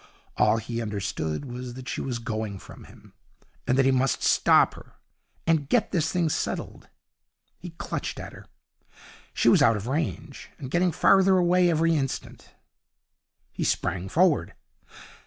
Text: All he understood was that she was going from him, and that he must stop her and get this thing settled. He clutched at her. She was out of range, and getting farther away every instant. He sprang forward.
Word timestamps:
All 0.35 0.57
he 0.57 0.81
understood 0.81 1.45
was 1.45 1.75
that 1.75 1.87
she 1.87 2.01
was 2.01 2.17
going 2.17 2.57
from 2.57 2.85
him, 2.85 3.13
and 3.67 3.77
that 3.77 3.85
he 3.85 3.91
must 3.91 4.23
stop 4.23 4.73
her 4.73 4.93
and 5.45 5.69
get 5.69 5.91
this 5.91 6.11
thing 6.11 6.27
settled. 6.27 6.89
He 7.59 7.69
clutched 7.77 8.19
at 8.19 8.33
her. 8.33 8.47
She 9.31 9.47
was 9.47 9.61
out 9.61 9.77
of 9.77 9.85
range, 9.85 10.49
and 10.57 10.71
getting 10.71 10.91
farther 10.91 11.37
away 11.37 11.69
every 11.69 11.95
instant. 11.95 12.51
He 13.51 13.63
sprang 13.63 14.09
forward. 14.09 14.55